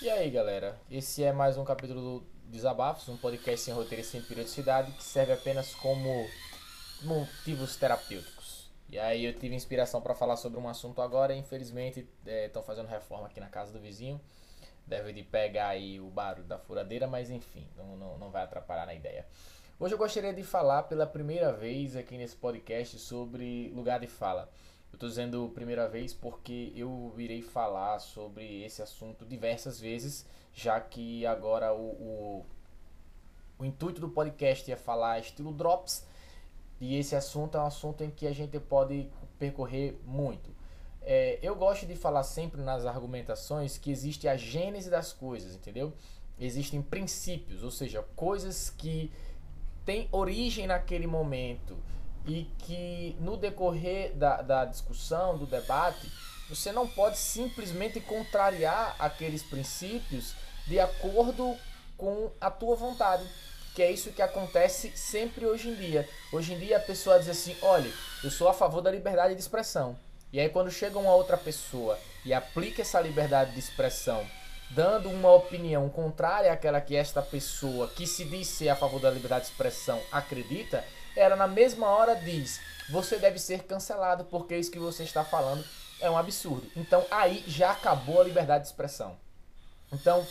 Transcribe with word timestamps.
E 0.00 0.08
aí, 0.08 0.30
galera? 0.30 0.80
Esse 0.88 1.24
é 1.24 1.32
mais 1.32 1.56
um 1.56 1.64
capítulo 1.64 2.00
do 2.00 2.26
Desabafos, 2.44 3.08
um 3.08 3.16
podcast 3.16 3.64
sem 3.64 3.74
roteiro 3.74 4.00
e 4.00 4.04
sem 4.04 4.22
periodicidade 4.22 4.92
que 4.92 5.02
serve 5.02 5.32
apenas 5.32 5.74
como 5.74 6.08
motivos 7.02 7.74
terapêuticos. 7.74 8.70
E 8.88 8.96
aí 8.96 9.24
eu 9.24 9.34
tive 9.34 9.56
inspiração 9.56 10.00
para 10.00 10.14
falar 10.14 10.36
sobre 10.36 10.56
um 10.60 10.68
assunto 10.68 11.02
agora, 11.02 11.34
infelizmente 11.34 12.08
estão 12.24 12.62
é, 12.62 12.64
fazendo 12.64 12.86
reforma 12.86 13.26
aqui 13.26 13.40
na 13.40 13.48
casa 13.48 13.72
do 13.72 13.80
vizinho. 13.80 14.20
Deve 14.86 15.12
de 15.12 15.24
pegar 15.24 15.70
aí 15.70 15.98
o 15.98 16.08
barulho 16.08 16.46
da 16.46 16.60
furadeira, 16.60 17.08
mas 17.08 17.28
enfim, 17.28 17.66
não, 17.76 17.96
não, 17.96 18.18
não 18.18 18.30
vai 18.30 18.44
atrapalhar 18.44 18.86
na 18.86 18.94
ideia. 18.94 19.26
Hoje 19.80 19.94
eu 19.94 19.98
gostaria 19.98 20.32
de 20.32 20.44
falar 20.44 20.84
pela 20.84 21.08
primeira 21.08 21.52
vez 21.52 21.96
aqui 21.96 22.16
nesse 22.16 22.36
podcast 22.36 23.00
sobre 23.00 23.72
lugar 23.74 23.98
de 23.98 24.06
fala. 24.06 24.48
Eu 24.90 24.96
estou 24.96 25.08
dizendo 25.08 25.50
primeira 25.54 25.88
vez 25.88 26.12
porque 26.12 26.72
eu 26.74 27.14
irei 27.18 27.42
falar 27.42 27.98
sobre 27.98 28.62
esse 28.64 28.82
assunto 28.82 29.24
diversas 29.24 29.78
vezes, 29.78 30.26
já 30.52 30.80
que 30.80 31.24
agora 31.26 31.72
o, 31.72 31.90
o, 31.90 32.46
o 33.58 33.64
intuito 33.64 34.00
do 34.00 34.08
podcast 34.08 34.70
é 34.70 34.76
falar 34.76 35.18
estilo 35.18 35.52
drops 35.52 36.04
e 36.80 36.96
esse 36.96 37.14
assunto 37.14 37.56
é 37.56 37.60
um 37.60 37.66
assunto 37.66 38.02
em 38.02 38.10
que 38.10 38.26
a 38.26 38.32
gente 38.32 38.58
pode 38.58 39.10
percorrer 39.38 40.00
muito. 40.04 40.50
É, 41.02 41.38
eu 41.42 41.54
gosto 41.56 41.86
de 41.86 41.96
falar 41.96 42.22
sempre 42.22 42.60
nas 42.60 42.84
argumentações 42.84 43.78
que 43.78 43.90
existe 43.90 44.28
a 44.28 44.36
gênese 44.36 44.90
das 44.90 45.12
coisas, 45.12 45.54
entendeu? 45.54 45.92
Existem 46.38 46.82
princípios, 46.82 47.62
ou 47.62 47.70
seja, 47.70 48.02
coisas 48.14 48.70
que 48.70 49.10
têm 49.84 50.08
origem 50.12 50.66
naquele 50.66 51.06
momento 51.06 51.76
e 52.28 52.44
que 52.58 53.16
no 53.20 53.38
decorrer 53.38 54.12
da, 54.14 54.42
da 54.42 54.64
discussão, 54.66 55.38
do 55.38 55.46
debate, 55.46 56.12
você 56.48 56.70
não 56.70 56.86
pode 56.86 57.16
simplesmente 57.16 58.00
contrariar 58.00 58.94
aqueles 58.98 59.42
princípios 59.42 60.34
de 60.66 60.78
acordo 60.78 61.56
com 61.96 62.30
a 62.38 62.50
tua 62.50 62.76
vontade. 62.76 63.26
Que 63.74 63.82
é 63.82 63.90
isso 63.90 64.12
que 64.12 64.20
acontece 64.20 64.92
sempre 64.94 65.46
hoje 65.46 65.70
em 65.70 65.74
dia. 65.74 66.08
Hoje 66.32 66.52
em 66.52 66.58
dia 66.58 66.76
a 66.76 66.80
pessoa 66.80 67.18
diz 67.18 67.28
assim: 67.28 67.56
olha, 67.62 67.90
eu 68.22 68.30
sou 68.30 68.48
a 68.48 68.54
favor 68.54 68.82
da 68.82 68.90
liberdade 68.90 69.34
de 69.34 69.40
expressão. 69.40 69.96
E 70.32 70.38
aí 70.38 70.48
quando 70.50 70.70
chega 70.70 70.98
uma 70.98 71.14
outra 71.14 71.36
pessoa 71.36 71.98
e 72.24 72.34
aplica 72.34 72.82
essa 72.82 73.00
liberdade 73.00 73.52
de 73.52 73.58
expressão, 73.58 74.26
dando 74.70 75.08
uma 75.08 75.32
opinião 75.32 75.88
contrária 75.88 76.52
àquela 76.52 76.80
que 76.80 76.94
esta 76.94 77.22
pessoa, 77.22 77.88
que 77.88 78.06
se 78.06 78.24
diz 78.24 78.48
ser 78.48 78.68
a 78.68 78.76
favor 78.76 79.00
da 79.00 79.10
liberdade 79.10 79.46
de 79.46 79.52
expressão, 79.52 80.00
acredita, 80.12 80.84
ela 81.18 81.36
na 81.36 81.46
mesma 81.46 81.88
hora 81.88 82.14
diz: 82.14 82.60
você 82.90 83.18
deve 83.18 83.38
ser 83.38 83.64
cancelado 83.64 84.24
porque 84.24 84.56
isso 84.56 84.70
que 84.70 84.78
você 84.78 85.02
está 85.02 85.24
falando 85.24 85.64
é 86.00 86.08
um 86.08 86.16
absurdo. 86.16 86.70
Então 86.76 87.04
aí 87.10 87.44
já 87.46 87.72
acabou 87.72 88.20
a 88.20 88.24
liberdade 88.24 88.64
de 88.64 88.70
expressão. 88.70 89.16
Então, 89.92 90.26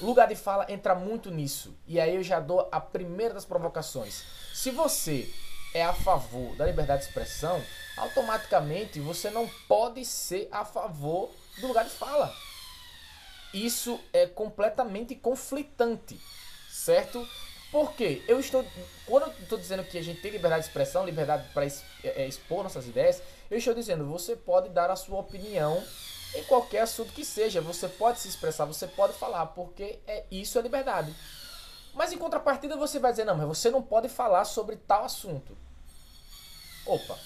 lugar 0.00 0.26
de 0.28 0.34
fala 0.34 0.66
entra 0.68 0.94
muito 0.94 1.30
nisso. 1.30 1.76
E 1.86 2.00
aí 2.00 2.16
eu 2.16 2.22
já 2.22 2.40
dou 2.40 2.68
a 2.72 2.80
primeira 2.80 3.34
das 3.34 3.44
provocações. 3.44 4.24
Se 4.52 4.70
você 4.70 5.32
é 5.74 5.84
a 5.84 5.92
favor 5.92 6.54
da 6.56 6.66
liberdade 6.66 7.02
de 7.02 7.08
expressão, 7.08 7.62
automaticamente 7.96 9.00
você 9.00 9.30
não 9.30 9.48
pode 9.68 10.04
ser 10.04 10.48
a 10.50 10.64
favor 10.64 11.30
do 11.58 11.66
lugar 11.66 11.84
de 11.84 11.90
fala. 11.90 12.34
Isso 13.52 14.00
é 14.12 14.26
completamente 14.26 15.14
conflitante, 15.14 16.18
certo? 16.70 17.26
Porque 17.72 18.22
eu 18.28 18.38
estou. 18.38 18.62
Quando 19.06 19.28
eu 19.28 19.32
estou 19.40 19.58
dizendo 19.58 19.82
que 19.82 19.96
a 19.96 20.02
gente 20.02 20.20
tem 20.20 20.30
liberdade 20.30 20.64
de 20.64 20.68
expressão, 20.68 21.06
liberdade 21.06 21.48
para 21.54 21.64
é, 21.64 21.72
é, 22.04 22.28
expor 22.28 22.62
nossas 22.62 22.86
ideias, 22.86 23.22
eu 23.50 23.56
estou 23.56 23.72
dizendo, 23.72 24.04
você 24.04 24.36
pode 24.36 24.68
dar 24.68 24.90
a 24.90 24.96
sua 24.96 25.18
opinião 25.18 25.82
em 26.34 26.44
qualquer 26.44 26.82
assunto 26.82 27.14
que 27.14 27.24
seja. 27.24 27.62
Você 27.62 27.88
pode 27.88 28.20
se 28.20 28.28
expressar, 28.28 28.66
você 28.66 28.86
pode 28.86 29.14
falar, 29.14 29.46
porque 29.46 30.00
é 30.06 30.26
isso 30.30 30.58
é 30.58 30.62
liberdade. 30.62 31.16
Mas 31.94 32.12
em 32.12 32.18
contrapartida 32.18 32.76
você 32.76 32.98
vai 32.98 33.10
dizer, 33.10 33.24
não, 33.24 33.36
mas 33.36 33.48
você 33.48 33.70
não 33.70 33.82
pode 33.82 34.08
falar 34.10 34.44
sobre 34.44 34.76
tal 34.76 35.04
assunto. 35.04 35.56
Opa, 36.84 37.18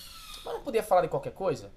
mas 0.45 0.55
não 0.55 0.63
podia 0.63 0.83
falar 0.83 1.03
de 1.03 1.09
qualquer 1.09 1.33
coisa? 1.33 1.73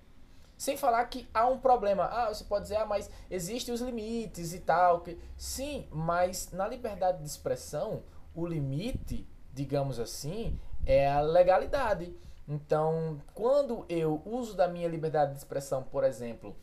Sem 0.56 0.78
falar 0.78 1.03
que 1.06 1.28
há 1.34 1.47
um 1.47 1.57
problema. 1.57 2.03
Ah, 2.06 2.28
você 2.28 2.44
pode 2.44 2.63
dizer, 2.63 2.75
ah, 2.75 2.86
mas 2.86 3.09
existem 3.31 3.74
os 3.74 3.81
limites 3.81 4.53
e 4.53 4.59
tal. 4.59 5.03
Sim, 5.38 5.88
mas 5.90 6.51
na 6.51 6.68
liberdade 6.68 7.19
de 7.19 7.30
expressão, 7.30 8.03
o 8.39 8.47
limite, 8.47 9.27
digamos 9.53 10.00
assim, 10.00 10.59
é 10.85 11.09
a 11.09 11.22
legalidade. 11.22 12.13
Então, 12.47 13.22
quando 13.33 13.85
eu 13.88 14.22
uso 14.25 14.55
da 14.55 14.67
minha 14.67 14.88
liberdade 14.88 15.33
de 15.33 15.38
expressão, 15.38 15.83
por 15.83 16.03
exemplo, 16.03 16.55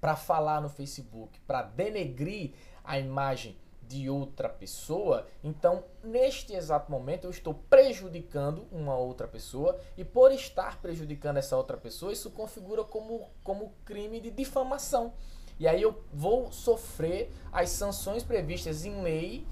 para 0.00 0.14
falar 0.14 0.60
no 0.60 0.68
Facebook, 0.68 1.40
para 1.40 1.62
denegrir 1.62 2.52
a 2.84 2.98
imagem 2.98 3.56
de 3.82 4.10
outra 4.10 4.48
pessoa, 4.48 5.26
então 5.44 5.84
neste 6.02 6.52
exato 6.52 6.90
momento 6.90 7.24
eu 7.24 7.30
estou 7.30 7.54
prejudicando 7.54 8.66
uma 8.72 8.96
outra 8.96 9.28
pessoa 9.28 9.78
e 9.96 10.04
por 10.04 10.32
estar 10.32 10.80
prejudicando 10.82 11.36
essa 11.36 11.56
outra 11.56 11.76
pessoa, 11.76 12.12
isso 12.12 12.30
configura 12.30 12.82
como, 12.82 13.30
como 13.44 13.72
crime 13.84 14.20
de 14.20 14.30
difamação. 14.30 15.12
E 15.58 15.66
aí 15.66 15.80
eu 15.80 16.04
vou 16.12 16.52
sofrer 16.52 17.32
as 17.50 17.70
sanções 17.70 18.22
previstas 18.22 18.84
em 18.84 19.02
lei 19.02 19.46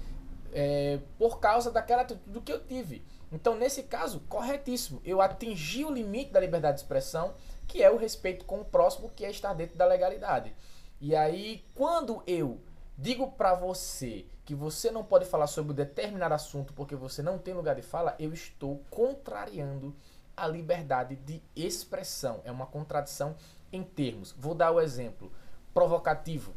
é, 0.55 0.99
por 1.17 1.41
causa 1.41 1.69
daquela 1.69 2.03
atitude 2.03 2.39
que 2.39 2.51
eu 2.51 2.63
tive. 2.63 3.03
Então, 3.29 3.55
nesse 3.55 3.83
caso, 3.83 4.21
corretíssimo. 4.29 5.01
Eu 5.03 5.21
atingi 5.21 5.83
o 5.83 5.91
limite 5.91 6.31
da 6.31 6.39
liberdade 6.39 6.77
de 6.77 6.83
expressão, 6.83 7.33
que 7.67 7.83
é 7.83 7.91
o 7.91 7.97
respeito 7.97 8.45
com 8.45 8.61
o 8.61 8.65
próximo, 8.65 9.11
que 9.13 9.25
é 9.25 9.29
estar 9.29 9.53
dentro 9.53 9.77
da 9.77 9.85
legalidade. 9.85 10.55
E 11.01 11.13
aí, 11.13 11.65
quando 11.75 12.23
eu 12.25 12.61
digo 12.97 13.33
para 13.33 13.53
você 13.53 14.25
que 14.45 14.55
você 14.55 14.89
não 14.89 15.03
pode 15.03 15.25
falar 15.25 15.47
sobre 15.47 15.73
um 15.73 15.75
determinado 15.75 16.33
assunto 16.33 16.71
porque 16.71 16.95
você 16.95 17.21
não 17.21 17.37
tem 17.37 17.53
lugar 17.53 17.75
de 17.75 17.81
fala, 17.81 18.15
eu 18.17 18.31
estou 18.31 18.81
contrariando 18.89 19.93
a 20.37 20.47
liberdade 20.47 21.17
de 21.17 21.41
expressão. 21.53 22.39
É 22.45 22.51
uma 22.51 22.65
contradição 22.65 23.35
em 23.73 23.83
termos. 23.83 24.33
Vou 24.37 24.55
dar 24.55 24.71
o 24.71 24.79
exemplo 24.79 25.29
provocativo: 25.73 26.53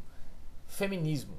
feminismo. 0.67 1.37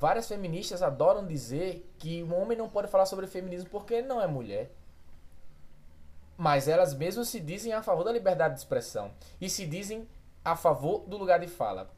Várias 0.00 0.26
feministas 0.26 0.82
adoram 0.82 1.26
dizer 1.26 1.86
que 1.98 2.22
um 2.22 2.34
homem 2.40 2.56
não 2.56 2.70
pode 2.70 2.88
falar 2.88 3.04
sobre 3.04 3.26
feminismo 3.26 3.68
porque 3.68 3.92
ele 3.92 4.06
não 4.06 4.18
é 4.18 4.26
mulher. 4.26 4.72
Mas 6.38 6.68
elas 6.68 6.94
mesmas 6.94 7.28
se 7.28 7.38
dizem 7.38 7.74
a 7.74 7.82
favor 7.82 8.02
da 8.02 8.10
liberdade 8.10 8.54
de 8.54 8.60
expressão 8.60 9.12
e 9.38 9.50
se 9.50 9.66
dizem 9.66 10.08
a 10.42 10.56
favor 10.56 11.00
do 11.00 11.18
lugar 11.18 11.38
de 11.38 11.48
fala. 11.48 11.90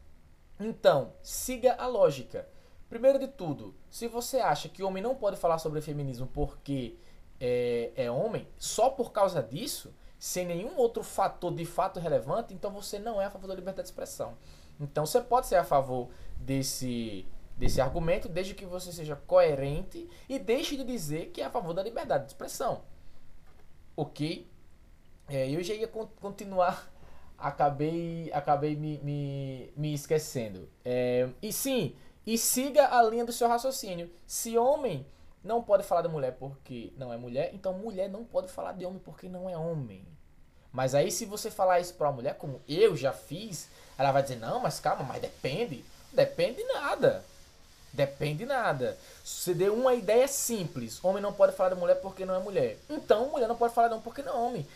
Então, 0.58 1.12
siga 1.22 1.74
a 1.74 1.86
lógica. 1.86 2.48
Primeiro 2.90 3.20
de 3.20 3.28
tudo, 3.28 3.72
se 3.88 4.08
você 4.08 4.40
acha 4.40 4.68
que 4.68 4.82
o 4.82 4.88
homem 4.88 5.00
não 5.00 5.14
pode 5.14 5.36
falar 5.36 5.58
sobre 5.58 5.80
feminismo 5.80 6.26
porque 6.26 6.96
é, 7.38 7.92
é 7.94 8.10
homem, 8.10 8.48
só 8.58 8.90
por 8.90 9.12
causa 9.12 9.40
disso, 9.40 9.94
sem 10.18 10.44
nenhum 10.44 10.76
outro 10.76 11.04
fator 11.04 11.54
de 11.54 11.64
fato 11.64 12.00
relevante, 12.00 12.52
então 12.52 12.72
você 12.72 12.98
não 12.98 13.22
é 13.22 13.26
a 13.26 13.30
favor 13.30 13.46
da 13.46 13.54
liberdade 13.54 13.84
de 13.84 13.92
expressão. 13.92 14.36
Então 14.80 15.06
você 15.06 15.20
pode 15.20 15.46
ser 15.46 15.54
a 15.54 15.64
favor 15.64 16.08
desse 16.36 17.24
desse 17.56 17.80
argumento, 17.80 18.28
desde 18.28 18.54
que 18.54 18.64
você 18.64 18.92
seja 18.92 19.16
coerente 19.16 20.08
e 20.28 20.38
deixe 20.38 20.76
de 20.76 20.84
dizer 20.84 21.30
que 21.30 21.40
é 21.40 21.44
a 21.44 21.50
favor 21.50 21.74
da 21.74 21.82
liberdade 21.82 22.24
de 22.24 22.30
expressão. 22.30 22.82
Ok? 23.96 24.48
É, 25.28 25.50
eu 25.50 25.62
já 25.62 25.74
ia 25.74 25.88
continuar, 25.88 26.90
acabei, 27.38 28.30
acabei 28.32 28.76
me, 28.76 28.98
me, 28.98 29.72
me 29.76 29.94
esquecendo. 29.94 30.68
É, 30.84 31.28
e 31.40 31.52
sim, 31.52 31.94
e 32.26 32.36
siga 32.38 32.96
a 32.96 33.02
linha 33.02 33.24
do 33.24 33.32
seu 33.32 33.48
raciocínio. 33.48 34.10
Se 34.26 34.56
homem 34.56 35.06
não 35.42 35.62
pode 35.62 35.82
falar 35.82 36.02
de 36.02 36.08
mulher 36.08 36.36
porque 36.38 36.92
não 36.96 37.12
é 37.12 37.16
mulher, 37.16 37.50
então 37.52 37.72
mulher 37.74 38.08
não 38.08 38.24
pode 38.24 38.50
falar 38.50 38.72
de 38.72 38.84
homem 38.84 39.00
porque 39.04 39.28
não 39.28 39.48
é 39.48 39.56
homem. 39.56 40.06
Mas 40.72 40.94
aí 40.94 41.10
se 41.10 41.26
você 41.26 41.50
falar 41.50 41.80
isso 41.80 41.94
uma 42.00 42.12
mulher, 42.12 42.36
como 42.36 42.62
eu 42.66 42.96
já 42.96 43.12
fiz, 43.12 43.68
ela 43.98 44.10
vai 44.10 44.22
dizer, 44.22 44.36
não, 44.36 44.60
mas 44.60 44.80
calma, 44.80 45.04
mas 45.04 45.20
depende. 45.20 45.84
Depende 46.12 46.62
nada. 46.64 47.24
Depende 47.92 48.46
nada. 48.46 48.96
Você 49.22 49.52
deu 49.52 49.74
uma 49.74 49.94
ideia 49.94 50.26
simples. 50.26 51.02
Homem 51.04 51.22
não 51.22 51.32
pode 51.32 51.54
falar 51.54 51.70
de 51.70 51.80
mulher 51.80 51.96
porque 51.96 52.24
não 52.24 52.34
é 52.34 52.38
mulher. 52.38 52.78
Então, 52.88 53.28
mulher 53.28 53.46
não 53.46 53.56
pode 53.56 53.74
falar 53.74 53.88
de 53.88 53.94
homem 53.94 54.04
porque 54.04 54.22
não 54.22 54.32
é 54.32 54.36
homem. 54.36 54.66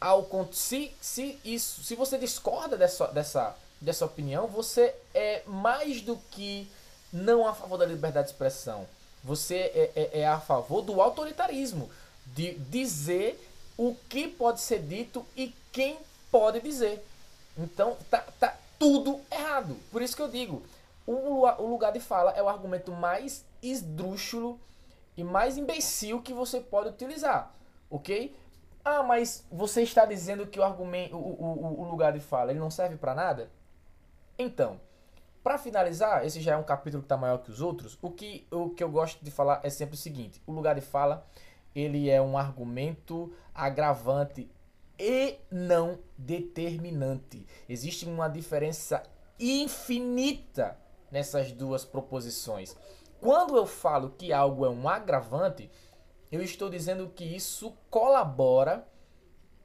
Ao, 0.00 0.28
se, 0.52 0.92
se, 1.00 1.38
isso, 1.44 1.84
se 1.84 1.94
você 1.94 2.18
discorda 2.18 2.76
dessa, 2.76 3.06
dessa, 3.08 3.56
dessa 3.80 4.04
opinião, 4.04 4.48
você 4.48 4.94
é 5.14 5.42
mais 5.46 6.00
do 6.00 6.16
que 6.30 6.70
não 7.12 7.46
a 7.46 7.54
favor 7.54 7.76
da 7.76 7.86
liberdade 7.86 8.26
de 8.26 8.32
expressão. 8.32 8.86
Você 9.22 9.56
é, 9.56 9.92
é, 9.94 10.20
é 10.20 10.26
a 10.26 10.40
favor 10.40 10.82
do 10.82 11.00
autoritarismo. 11.00 11.88
De 12.26 12.54
dizer 12.54 13.38
o 13.76 13.94
que 14.08 14.28
pode 14.28 14.60
ser 14.60 14.80
dito 14.80 15.24
e 15.36 15.54
quem 15.72 15.98
pode 16.30 16.60
dizer. 16.60 17.04
Então, 17.56 17.96
tá, 18.10 18.24
tá 18.38 18.56
tudo 18.78 19.20
errado. 19.30 19.76
Por 19.92 20.02
isso 20.02 20.16
que 20.16 20.22
eu 20.22 20.28
digo, 20.28 20.62
o, 21.12 21.66
lugar 21.66 21.92
de 21.92 22.00
fala 22.00 22.32
é 22.32 22.42
o 22.42 22.48
argumento 22.48 22.92
mais 22.92 23.46
esdrúxulo 23.62 24.60
e 25.16 25.24
mais 25.24 25.56
imbecil 25.56 26.22
que 26.22 26.32
você 26.32 26.60
pode 26.60 26.88
utilizar, 26.90 27.54
ok? 27.88 28.36
Ah, 28.84 29.02
mas 29.02 29.46
você 29.50 29.82
está 29.82 30.06
dizendo 30.06 30.46
que 30.46 30.58
o 30.58 30.62
argumento, 30.62 31.16
o, 31.16 31.18
o, 31.18 31.80
o 31.82 31.90
lugar 31.90 32.12
de 32.12 32.20
fala, 32.20 32.50
ele 32.50 32.60
não 32.60 32.70
serve 32.70 32.96
para 32.96 33.14
nada? 33.14 33.50
Então, 34.38 34.80
Para 35.42 35.56
finalizar, 35.56 36.24
esse 36.24 36.40
já 36.40 36.52
é 36.52 36.56
um 36.56 36.62
capítulo 36.62 37.02
que 37.02 37.06
está 37.06 37.16
maior 37.16 37.38
que 37.38 37.50
os 37.50 37.62
outros. 37.62 37.98
O 38.02 38.10
que, 38.10 38.46
o 38.50 38.70
que 38.70 38.84
eu 38.84 38.90
gosto 38.90 39.24
de 39.24 39.30
falar 39.30 39.60
é 39.62 39.70
sempre 39.70 39.94
o 39.94 39.98
seguinte: 39.98 40.42
o 40.46 40.52
lugar 40.52 40.74
de 40.74 40.82
fala 40.82 41.26
ele 41.74 42.10
é 42.10 42.20
um 42.20 42.36
argumento 42.36 43.32
agravante 43.54 44.50
e 44.98 45.38
não 45.50 45.98
determinante. 46.18 47.46
Existe 47.68 48.04
uma 48.06 48.28
diferença 48.28 49.02
infinita 49.38 50.76
nessas 51.10 51.52
duas 51.52 51.84
proposições. 51.84 52.76
Quando 53.20 53.56
eu 53.56 53.66
falo 53.66 54.14
que 54.16 54.32
algo 54.32 54.64
é 54.64 54.70
um 54.70 54.88
agravante, 54.88 55.70
eu 56.32 56.42
estou 56.42 56.70
dizendo 56.70 57.08
que 57.08 57.24
isso 57.24 57.76
colabora 57.90 58.86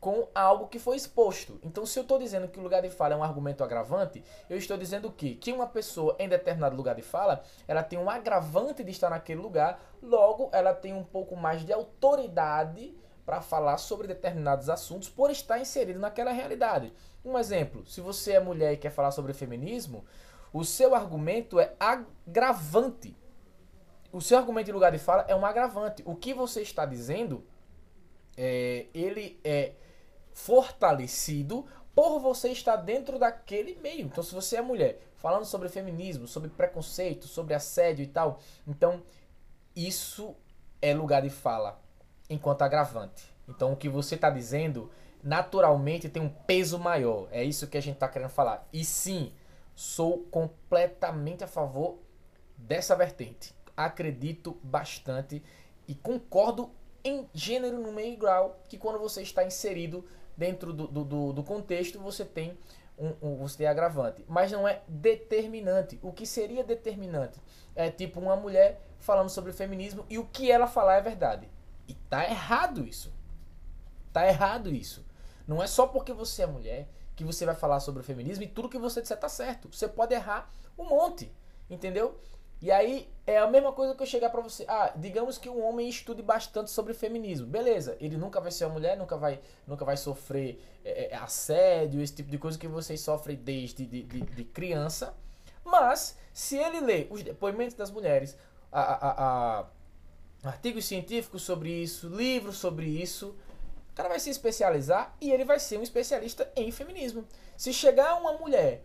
com 0.06 0.28
algo 0.36 0.68
que 0.68 0.78
foi 0.78 0.98
exposto. 0.98 1.60
Então, 1.64 1.84
se 1.84 1.98
eu 1.98 2.04
estou 2.04 2.20
dizendo 2.20 2.48
que 2.48 2.60
o 2.60 2.62
lugar 2.62 2.82
de 2.82 2.92
fala 2.92 3.16
é 3.16 3.18
um 3.18 3.24
argumento 3.24 3.64
agravante, 3.64 4.24
eu 4.48 4.56
estou 4.56 4.78
dizendo 4.78 5.12
que, 5.12 5.34
que 5.34 5.52
uma 5.52 5.66
pessoa 5.66 6.16
em 6.20 6.30
determinado 6.30 6.76
lugar 6.76 6.94
de 6.94 7.02
fala, 7.02 7.42
ela 7.68 7.82
tem 7.82 7.98
um 7.98 8.08
agravante 8.08 8.84
de 8.84 8.92
estar 8.92 9.10
naquele 9.10 9.42
lugar, 9.42 9.80
logo 10.04 10.50
ela 10.54 10.76
tem 10.76 10.94
um 10.94 11.04
pouco 11.04 11.36
mais 11.36 11.66
de 11.66 11.74
autoridade 11.74 12.96
para 13.26 13.42
falar 13.42 13.78
sobre 13.78 14.08
determinados 14.08 14.70
assuntos 14.70 15.10
por 15.10 15.32
estar 15.32 15.60
inserido 15.60 16.00
naquela 16.00 16.32
realidade. 16.32 16.94
Um 17.24 17.36
exemplo, 17.36 17.84
se 17.88 18.00
você 18.00 18.34
é 18.34 18.40
mulher 18.40 18.74
e 18.74 18.78
quer 18.78 18.92
falar 18.92 19.10
sobre 19.10 19.34
feminismo, 19.34 20.06
o 20.56 20.64
seu 20.64 20.96
argumento 20.96 21.60
é 21.60 21.76
agravante. 21.78 23.14
O 24.10 24.22
seu 24.22 24.38
argumento 24.38 24.70
em 24.70 24.74
lugar 24.74 24.90
de 24.90 24.98
fala 24.98 25.26
é 25.28 25.36
um 25.36 25.46
agravante. 25.46 26.02
O 26.06 26.16
que 26.16 26.34
você 26.34 26.62
está 26.62 26.86
dizendo, 26.86 27.46
é, 28.38 28.86
ele 28.94 29.38
é 29.44 29.74
fortalecido 30.32 31.66
por 31.94 32.20
você 32.20 32.54
estar 32.54 32.78
dentro 32.78 33.20
daquele 33.20 33.76
meio. 33.82 34.06
Então, 34.06 34.24
se 34.24 34.34
você 34.34 34.56
é 34.56 34.62
mulher, 34.62 35.02
falando 35.18 35.44
sobre 35.44 35.68
feminismo, 35.68 36.26
sobre 36.26 36.50
preconceito, 36.50 37.28
sobre 37.28 37.54
assédio 37.54 38.04
e 38.04 38.08
tal, 38.08 38.40
então 38.66 39.04
isso 39.76 40.38
é 40.82 40.94
lugar 40.94 41.22
de 41.22 41.30
fala 41.30 41.82
enquanto 42.30 42.62
agravante. 42.62 43.30
Então, 43.50 43.74
o 43.74 43.76
que 43.76 43.90
você 43.90 44.16
está 44.16 44.30
dizendo 44.30 44.90
naturalmente 45.22 46.08
tem 46.08 46.24
um 46.24 46.30
peso 46.30 46.80
maior. 46.80 47.28
É 47.30 47.44
isso 47.44 47.68
que 47.68 47.78
a 47.78 47.82
gente 47.82 47.96
está 47.96 48.08
querendo 48.08 48.30
falar. 48.30 48.66
E 48.72 48.86
sim, 48.86 49.34
sou 49.76 50.24
completamente 50.32 51.44
a 51.44 51.48
favor 51.48 52.00
dessa 52.58 52.96
vertente. 52.96 53.54
Acredito 53.76 54.58
bastante 54.64 55.44
e 55.88 55.94
concordo 55.94 56.72
em 57.04 57.30
gênero, 57.34 57.80
no 57.80 57.92
meio 57.92 58.18
grau, 58.18 58.60
que 58.68 58.78
quando 58.78 58.98
você 58.98 59.22
está 59.22 59.44
inserido 59.44 60.06
dentro 60.36 60.74
do, 60.74 60.88
do, 60.88 61.34
do 61.34 61.44
contexto 61.44 62.00
você 62.00 62.26
tem 62.26 62.58
um, 62.98 63.14
um, 63.22 63.36
você 63.38 63.60
tem 63.60 63.68
agravante, 63.68 64.24
mas 64.28 64.52
não 64.52 64.68
é 64.68 64.82
determinante. 64.88 66.00
O 66.02 66.12
que 66.12 66.26
seria 66.26 66.64
determinante 66.64 67.40
é 67.76 67.92
tipo 67.92 68.20
uma 68.20 68.36
mulher 68.36 68.82
falando 69.00 69.30
sobre 69.30 69.52
feminismo 69.52 70.06
e 70.10 70.18
o 70.18 70.26
que 70.26 70.50
ela 70.50 70.68
falar 70.68 70.96
é 70.96 71.02
verdade. 71.02 71.50
E 71.88 71.94
tá 71.94 72.24
errado 72.24 72.86
isso. 72.88 73.14
Tá 74.12 74.28
errado 74.28 74.74
isso. 74.74 75.06
Não 75.48 75.62
é 75.62 75.68
só 75.68 75.86
porque 75.86 76.14
você 76.14 76.44
é 76.44 76.48
mulher 76.48 76.88
que 77.16 77.24
você 77.24 77.46
vai 77.46 77.56
falar 77.56 77.80
sobre 77.80 78.02
o 78.02 78.04
feminismo 78.04 78.44
e 78.44 78.48
tudo 78.48 78.70
que 78.70 78.78
você 78.78 79.02
disser 79.02 79.18
tá 79.18 79.30
certo. 79.30 79.70
Você 79.72 79.88
pode 79.88 80.14
errar 80.14 80.52
um 80.78 80.86
monte, 80.86 81.32
entendeu? 81.70 82.20
E 82.62 82.72
aí 82.72 83.10
é 83.28 83.38
a 83.38 83.48
mesma 83.48 83.72
coisa 83.72 83.94
que 83.94 84.02
eu 84.02 84.08
chegar 84.08 84.30
para 84.30 84.42
você. 84.42 84.66
Ah, 84.68 84.92
digamos 84.96 85.38
que 85.38 85.50
um 85.50 85.64
homem 85.64 85.88
estude 85.88 86.22
bastante 86.22 86.72
sobre 86.72 86.94
feminismo. 86.94 87.46
Beleza, 87.46 87.98
ele 88.00 88.18
nunca 88.18 88.40
vai 88.40 88.52
ser 88.52 88.66
uma 88.66 88.74
mulher, 88.74 88.98
nunca 88.98 89.18
vai, 89.18 89.40
nunca 89.68 89.86
vai 89.86 89.98
sofrer 89.98 90.60
é, 90.84 91.14
é, 91.14 91.16
assédio, 91.16 92.02
esse 92.02 92.16
tipo 92.16 92.30
de 92.30 92.38
coisa 92.38 92.58
que 92.58 92.68
vocês 92.68 93.02
sofrem 93.02 93.38
desde 93.38 93.86
de, 93.86 94.04
de, 94.04 94.22
de 94.22 94.44
criança. 94.46 95.14
Mas, 95.64 96.18
se 96.34 96.58
ele 96.58 96.80
lê 96.80 97.08
os 97.10 97.24
depoimentos 97.24 97.76
das 97.76 97.92
mulheres, 97.92 98.38
a, 98.72 98.82
a, 98.82 99.60
a, 99.60 99.66
artigos 100.44 100.86
científicos 100.86 101.42
sobre 101.42 101.70
isso, 101.70 102.08
livros 102.08 102.58
sobre 102.58 102.86
isso, 102.86 103.36
o 103.96 104.04
cara 104.04 104.10
vai 104.10 104.20
se 104.20 104.30
especializar 104.30 105.16
e 105.22 105.32
ele 105.32 105.46
vai 105.46 105.58
ser 105.58 105.80
um 105.80 105.82
especialista 105.82 106.52
em 106.54 106.70
feminismo. 106.70 107.26
Se 107.56 107.72
chegar 107.72 108.20
uma 108.20 108.34
mulher 108.34 108.84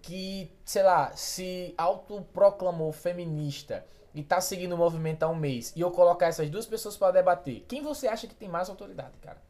que, 0.00 0.56
sei 0.64 0.84
lá, 0.84 1.10
se 1.16 1.74
autoproclamou 1.76 2.92
feminista 2.92 3.84
e 4.14 4.22
tá 4.22 4.40
seguindo 4.40 4.74
o 4.74 4.78
movimento 4.78 5.24
há 5.24 5.28
um 5.28 5.34
mês, 5.34 5.72
e 5.74 5.80
eu 5.80 5.90
colocar 5.90 6.26
essas 6.26 6.48
duas 6.48 6.66
pessoas 6.66 6.96
para 6.96 7.14
debater, 7.14 7.64
quem 7.66 7.82
você 7.82 8.06
acha 8.06 8.28
que 8.28 8.34
tem 8.36 8.48
mais 8.48 8.68
autoridade, 8.68 9.18
cara? 9.20 9.42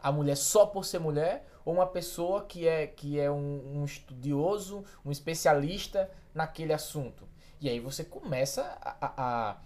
A 0.00 0.12
mulher 0.12 0.36
só 0.36 0.64
por 0.64 0.84
ser 0.84 1.00
mulher 1.00 1.44
ou 1.64 1.74
uma 1.74 1.86
pessoa 1.88 2.44
que 2.44 2.68
é, 2.68 2.86
que 2.86 3.18
é 3.18 3.28
um, 3.28 3.80
um 3.80 3.84
estudioso, 3.84 4.84
um 5.04 5.10
especialista 5.10 6.08
naquele 6.32 6.72
assunto? 6.72 7.28
E 7.60 7.68
aí 7.68 7.80
você 7.80 8.04
começa 8.04 8.62
a, 8.80 8.96
a, 9.00 9.50
a 9.50 9.56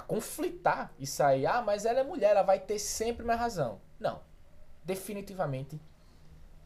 conflitar 0.00 0.92
e 0.98 1.06
sair, 1.06 1.46
ah, 1.46 1.62
mas 1.62 1.84
ela 1.84 2.00
é 2.00 2.02
mulher, 2.02 2.30
ela 2.30 2.42
vai 2.42 2.58
ter 2.58 2.78
sempre 2.78 3.24
mais 3.24 3.38
razão. 3.38 3.80
Não. 4.00 4.20
Definitivamente 4.84 5.80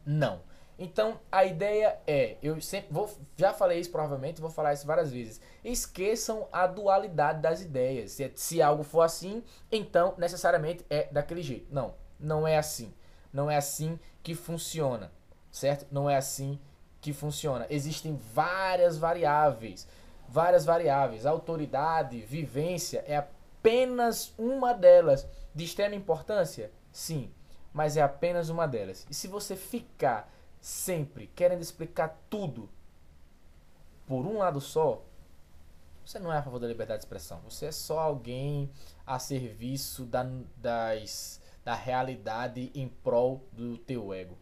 não. 0.05 0.41
Então 0.79 1.19
a 1.31 1.43
ideia 1.43 1.99
é, 2.05 2.37
eu 2.41 2.61
sempre 2.61 2.87
vou, 2.91 3.09
já 3.35 3.51
falei 3.51 3.79
isso 3.79 3.91
provavelmente, 3.91 4.39
vou 4.39 4.49
falar 4.49 4.73
isso 4.73 4.85
várias 4.85 5.11
vezes. 5.11 5.41
Esqueçam 5.63 6.47
a 6.51 6.67
dualidade 6.67 7.41
das 7.41 7.61
ideias. 7.61 8.11
Se, 8.11 8.31
se 8.35 8.61
algo 8.61 8.83
for 8.83 9.01
assim, 9.01 9.43
então 9.71 10.13
necessariamente 10.17 10.85
é 10.89 11.07
daquele 11.11 11.41
jeito. 11.41 11.73
Não, 11.73 11.95
não 12.19 12.47
é 12.47 12.57
assim. 12.57 12.93
Não 13.33 13.51
é 13.51 13.57
assim 13.57 13.99
que 14.23 14.33
funciona, 14.33 15.11
certo? 15.51 15.85
Não 15.91 16.09
é 16.09 16.15
assim 16.15 16.59
que 17.01 17.11
funciona. 17.11 17.65
Existem 17.69 18.15
várias 18.33 18.97
variáveis, 18.97 19.87
várias 20.27 20.65
variáveis. 20.65 21.25
Autoridade, 21.25 22.21
vivência 22.21 23.03
é 23.07 23.17
apenas 23.17 24.33
uma 24.37 24.73
delas. 24.73 25.27
De 25.53 25.63
extrema 25.63 25.95
importância, 25.95 26.71
sim, 26.91 27.31
mas 27.73 27.97
é 27.97 28.01
apenas 28.01 28.49
uma 28.49 28.67
delas. 28.67 29.07
E 29.09 29.13
se 29.13 29.27
você 29.27 29.55
ficar 29.55 30.31
sempre 30.61 31.27
querendo 31.35 31.61
explicar 31.61 32.19
tudo 32.29 32.69
por 34.05 34.25
um 34.25 34.37
lado 34.37 34.61
só, 34.61 35.03
você 36.05 36.19
não 36.19 36.31
é 36.31 36.37
a 36.37 36.41
favor 36.41 36.59
da 36.59 36.67
liberdade 36.67 36.99
de 36.99 37.05
expressão. 37.05 37.41
Você 37.41 37.65
é 37.65 37.71
só 37.71 37.99
alguém 37.99 38.71
a 39.05 39.19
serviço 39.19 40.05
da, 40.05 40.25
das, 40.55 41.41
da 41.65 41.75
realidade 41.75 42.71
em 42.73 42.87
prol 42.87 43.43
do 43.51 43.77
teu 43.77 44.13
ego. 44.13 44.37